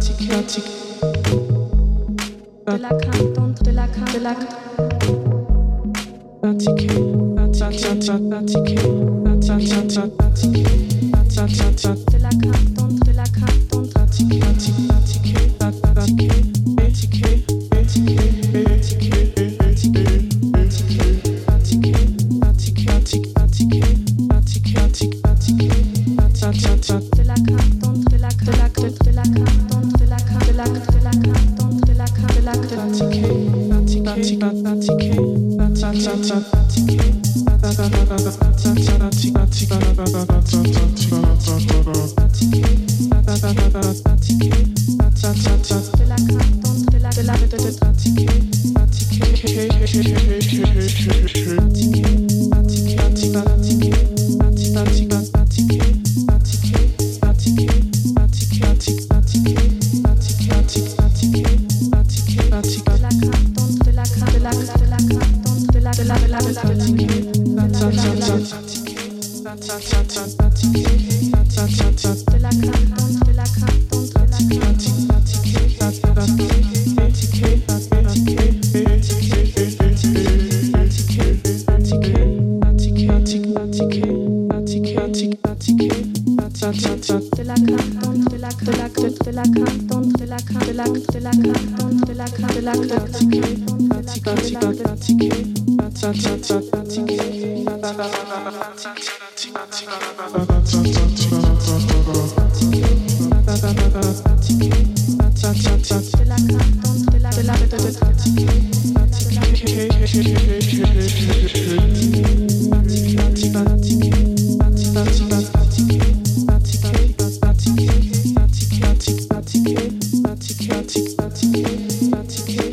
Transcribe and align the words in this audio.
tic, 0.00 0.20
un 0.32 0.42
tic. 0.42 0.64
De 2.66 2.76
la 2.78 2.88
cantante, 2.88 3.62
de 3.64 3.72
la 3.72 3.86
de 3.86 4.20
la 4.20 4.34
Un 6.42 6.56
tic, 6.56 6.90
un 6.90 7.50
tic, 7.52 7.62
un 7.62 7.98
tic, 7.98 8.10
un 8.10 8.46
tic, 8.46 8.70
un 12.80 12.99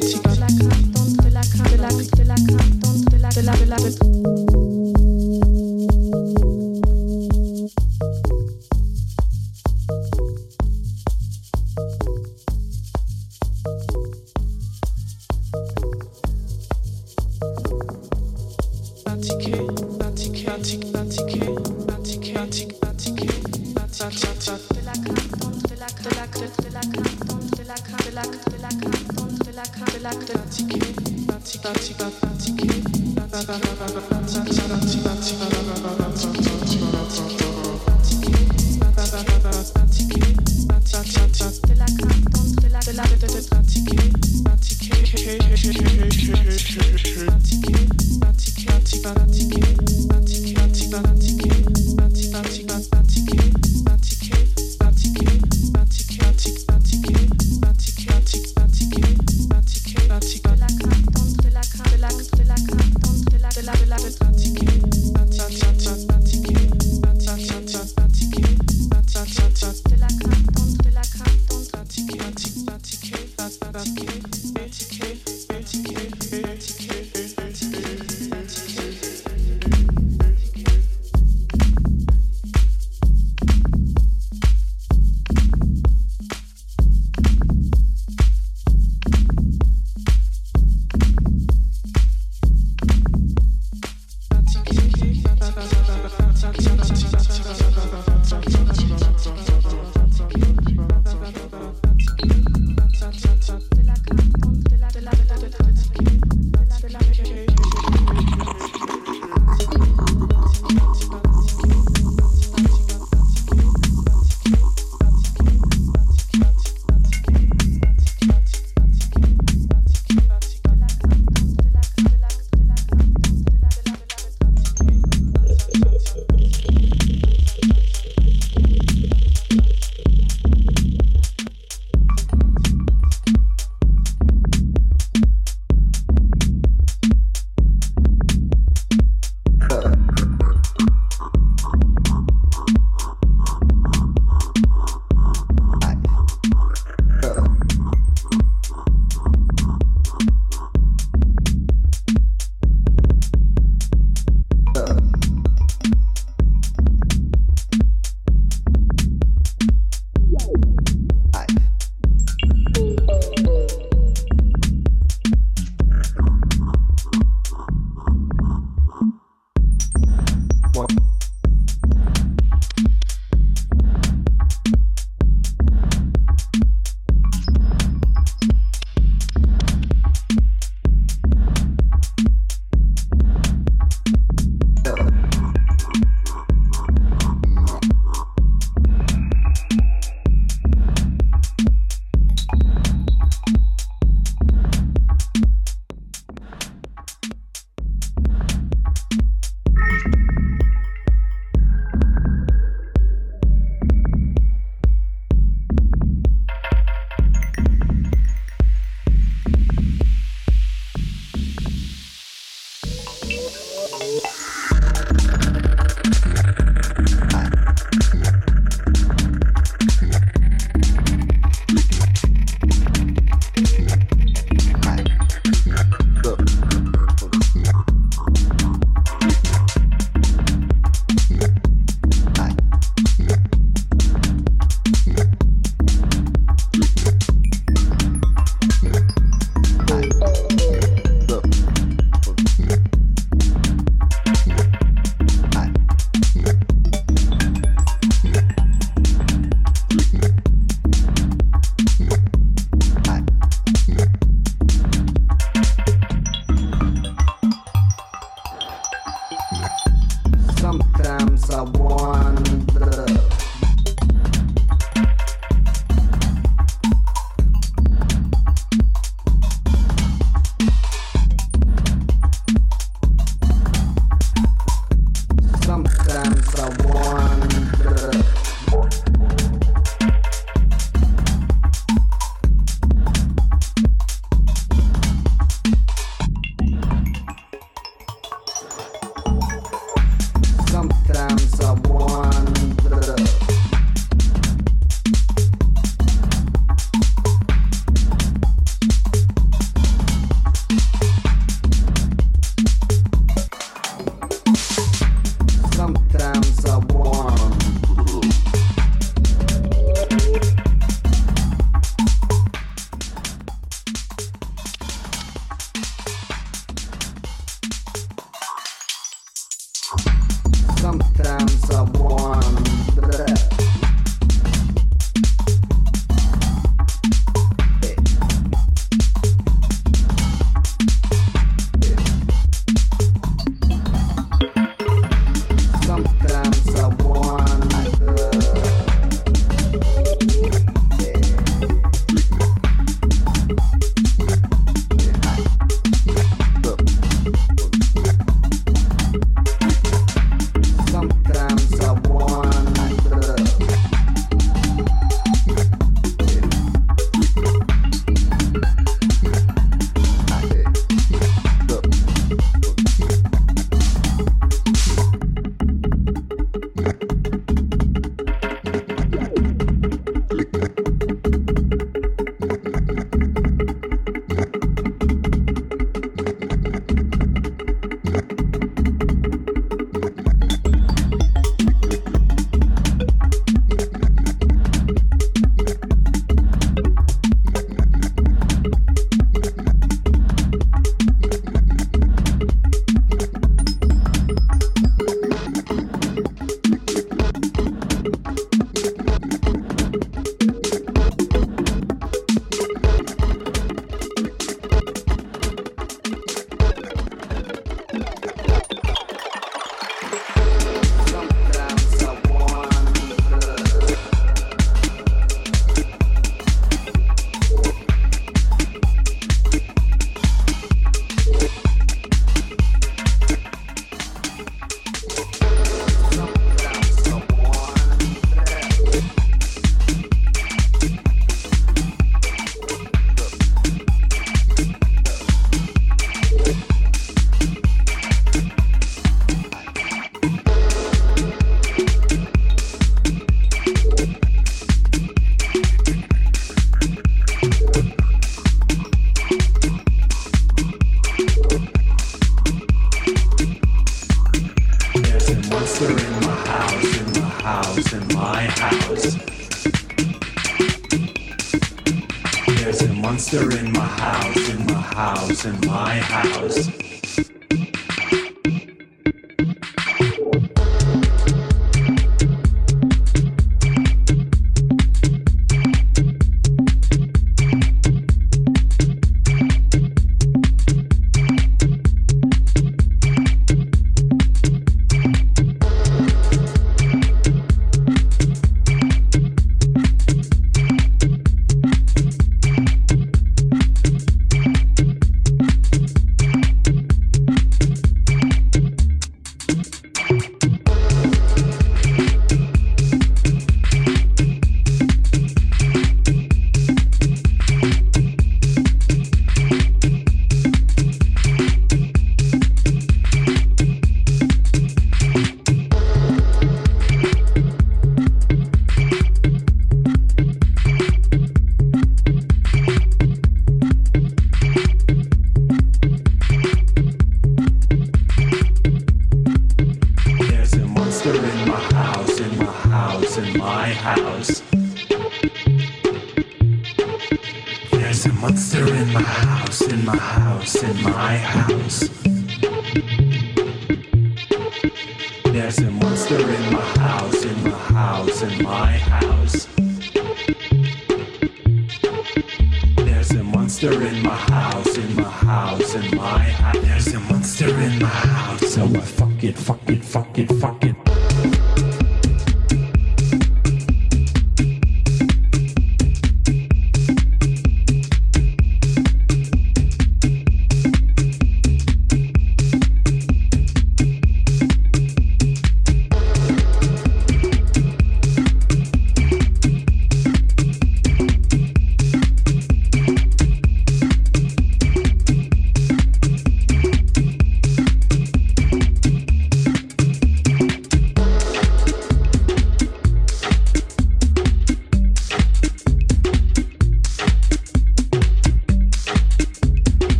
chica, 0.00 0.30
chica. 0.30 0.37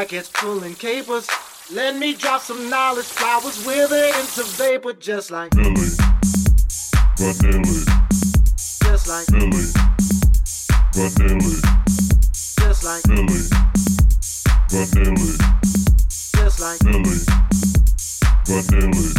It's 0.00 0.30
pulling 0.30 0.76
capers. 0.76 1.28
Let 1.70 1.94
me 1.94 2.14
drop 2.14 2.40
some 2.40 2.70
knowledge, 2.70 3.04
flowers 3.04 3.62
wither 3.66 3.96
into 3.96 4.44
vapor, 4.56 4.94
just 4.94 5.30
like 5.30 5.50
Billy, 5.50 5.74
Vanilli, 7.18 7.84
just 8.82 9.06
like 9.06 9.26
Billy, 9.26 9.66
Vanilli, 10.96 11.60
just 12.58 12.82
like 12.82 13.02
Billy, 13.04 13.44
Vanilli, 14.70 15.36
just 16.34 16.60
like 16.60 16.80
Billy, 16.80 17.18
Vanilla. 18.46 19.12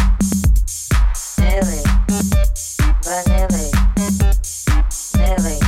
Billy, 1.38 1.84
Vanilla. 3.04 3.70
Billy, 5.14 5.60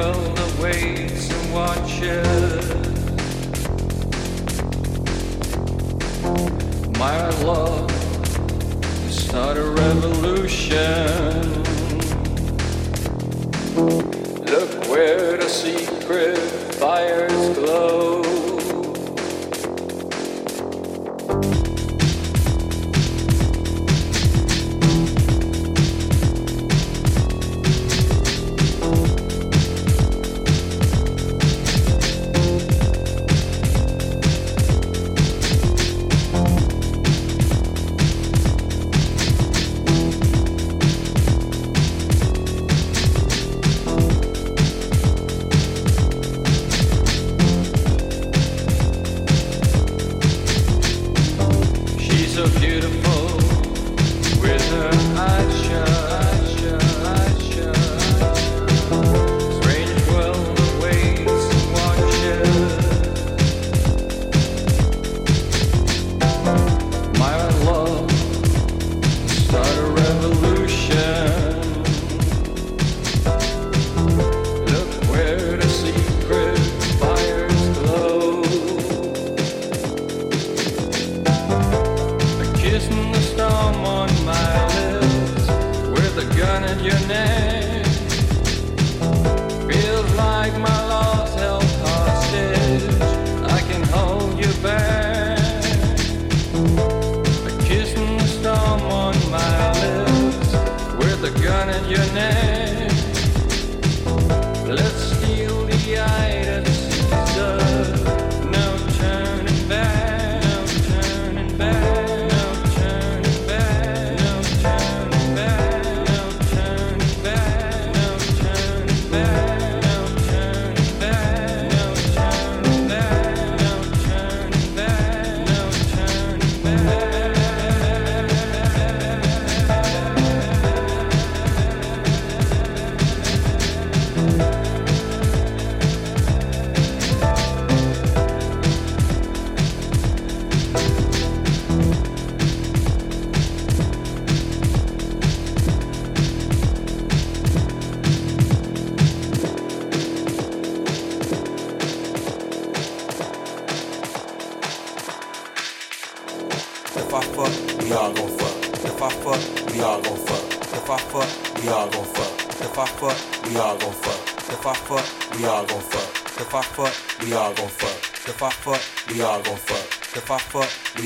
World 0.00 0.38
awaits 0.38 1.30
and 1.30 1.52
watches. 1.52 2.66
My 6.98 7.28
love, 7.44 7.90
start 9.10 9.58
a 9.58 9.64
revolution. 9.64 10.94
Look 14.46 14.88
where 14.88 15.36
the 15.36 15.48
secret 15.50 16.38
fires 16.80 17.58
glow. 17.58 18.29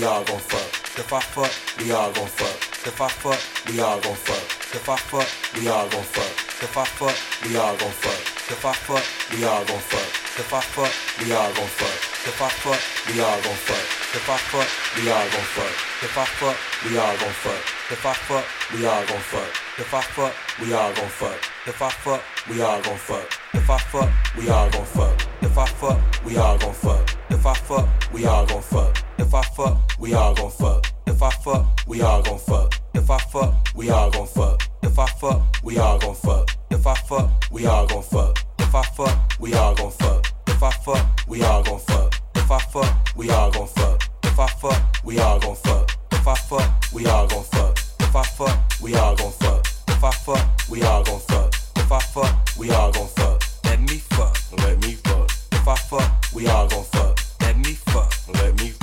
All 0.04 0.24
gon' 0.24 0.38
fuck. 0.38 0.70
If 0.98 1.12
I 1.12 1.20
fuck, 1.20 1.52
we 1.78 1.92
all 1.92 2.12
gon' 2.12 2.26
fuck. 2.26 2.56
If 2.86 3.00
I 3.00 3.08
fuck, 3.08 3.40
we 3.68 3.80
all 3.80 4.00
gon' 4.00 4.14
fuck. 4.14 4.44
If 4.74 4.88
I 4.88 4.96
fuck, 4.96 5.28
we 5.54 5.68
all 5.68 5.88
gon' 5.88 6.02
fuck. 6.02 6.32
If 6.62 6.76
I 6.76 6.84
fuck, 6.84 7.16
we 7.46 7.56
all 7.56 7.76
gon' 7.76 7.90
fuck. 7.90 8.20
If 8.50 8.64
I 8.64 8.72
fuck, 8.72 9.04
we 9.32 9.44
all 9.44 9.64
gon' 9.64 9.78
fuck. 9.78 10.08
If 10.36 10.52
I 10.52 10.60
fuck, 10.60 10.92
we 11.22 11.32
all 11.32 11.52
gon' 11.52 11.66
fuck. 11.66 11.96
If 12.26 12.40
I 12.40 12.48
fuck, 12.48 12.80
we 13.06 13.20
all 13.20 13.40
gon' 13.40 13.54
fuck. 13.54 13.84
If 14.14 14.28
I 14.28 14.36
fuck, 14.36 14.66
we 14.96 15.10
all 15.10 15.28
gon' 15.30 15.48
fuck. 15.54 15.72
If 16.02 16.16
I 16.18 16.24
fuck, 16.24 16.56
we 16.84 16.98
all 16.98 17.16
gon' 17.16 17.32
fuck. 17.32 17.60
If 17.90 18.04
I 18.04 18.14
fuck, 18.14 18.44
we 18.72 18.86
all 18.86 19.04
gon' 19.04 19.20
fuck. 19.20 19.50
If 19.78 19.94
I 19.94 20.00
fuck, 20.00 20.34
we 20.60 20.72
all 20.72 20.92
gon' 20.92 21.08
fuck. 21.08 21.40
If 21.68 21.82
I 21.82 21.88
fuck, 21.90 22.22
we 22.48 22.62
all 22.64 22.80
gon' 22.82 22.98
fuck. 22.98 23.30
If 23.54 23.70
I 23.70 23.78
fuck, 23.78 24.10
we 24.38 24.48
all 24.48 24.70
gon' 24.70 24.84
fuck. 24.86 25.20
If 25.42 25.58
I 25.58 25.66
fuck, 25.66 26.24
we 26.24 26.36
all 26.36 26.58
gon' 26.58 26.72
fuck. 26.74 27.10
If 27.30 27.46
I 27.46 27.54
fuck, 27.54 27.88
we 28.12 28.26
all 28.26 28.46
gon' 28.46 28.62
fuck. 28.62 29.03
If 29.18 29.32
I 29.32 29.42
fuck, 29.42 29.76
we 29.98 30.14
all 30.14 30.34
gon' 30.34 30.50
fuck. 30.50 30.86
If 31.06 31.22
I 31.22 31.30
fuck, 31.30 31.66
we 31.86 32.02
all 32.02 32.22
gon' 32.22 32.38
fuck. 32.38 32.74
If 32.94 33.10
I 33.10 33.18
fuck, 33.18 33.54
we 33.74 33.90
all 33.90 34.10
gon' 34.10 34.26
fuck. 34.26 34.62
If 34.82 34.98
I 34.98 35.06
fuck, 35.06 35.42
we 35.62 35.78
all 35.78 35.98
gon' 35.98 36.14
fuck. 36.14 36.50
If 36.70 36.86
I 36.86 36.94
fuck, 36.94 37.30
we 37.50 37.66
all 37.66 37.86
gon' 37.86 38.02
fuck. 38.02 38.38
If 38.58 38.74
I 38.74 38.82
fuck, 38.82 39.18
we 39.40 39.54
all 39.54 39.74
gon' 39.74 39.90
fuck. 39.90 40.26
If 40.46 40.62
I 40.62 40.70
fuck, 40.70 41.06
we 41.28 41.42
all 41.42 41.62
gon' 41.62 41.78
fuck. 41.78 42.20
If 42.36 42.50
I 42.50 42.58
fuck, 42.58 43.16
we 43.16 43.30
all 43.30 43.50
gon' 43.50 43.66
fuck. 43.68 44.00
If 44.24 44.38
I 44.40 44.48
fuck, 44.48 44.82
we 45.04 45.18
all 45.20 45.38
gon' 45.38 45.56
fuck. 45.56 45.90
If 46.12 46.26
I 46.28 46.34
fuck, 46.34 46.84
we 46.92 47.06
all 47.06 47.24
gon' 47.28 47.46
fuck. 47.46 47.86
If 48.00 48.16
I 48.16 48.24
fuck, 48.24 48.68
we 48.82 48.94
all 48.94 49.14
gon' 49.14 49.30
fuck. 49.30 49.66
If 49.88 50.04
I 50.04 50.10
fuck, 50.10 50.48
we 50.70 50.82
all 50.82 51.02
gon' 51.04 51.20
fuck. 51.20 51.54
If 51.76 51.92
I 51.92 52.00
fuck, 52.00 52.34
we 52.58 52.70
all 52.70 52.92
gon' 52.92 53.08
fuck. 53.08 53.42
Let 53.64 53.80
me 53.80 53.98
fuck. 53.98 54.36
Let 54.58 54.78
me 54.82 54.94
fuck. 54.94 55.30
If 55.52 55.68
I 55.68 55.76
fuck, 55.76 56.24
we 56.34 56.46
all 56.48 56.66
gon' 56.68 56.84
fuck. 56.84 57.20
Let 57.40 57.56
me 57.58 57.74
fuck. 57.74 58.12
Let 58.34 58.60
me 58.60 58.68
fuck. 58.68 58.73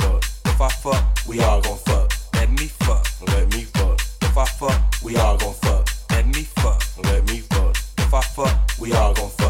If 0.61 0.65
I 0.65 0.91
fuck, 0.91 1.27
we 1.27 1.39
all 1.39 1.59
gon' 1.59 1.77
fuck. 1.77 2.13
Let 2.35 2.51
me 2.51 2.67
fuck. 2.67 3.07
Let 3.29 3.51
me 3.51 3.63
fuck. 3.63 3.99
If 4.21 4.37
I 4.37 4.45
fuck, 4.45 4.79
we 5.03 5.15
all 5.15 5.35
gon' 5.35 5.55
fuck. 5.55 5.89
Let 6.11 6.27
me 6.27 6.43
fuck. 6.43 6.83
Let 7.03 7.27
me 7.31 7.39
fuck. 7.39 7.75
If 7.97 8.13
I 8.13 8.21
fuck, 8.21 8.71
we 8.79 8.93
all 8.93 9.11
gon' 9.15 9.29
fuck. 9.31 9.40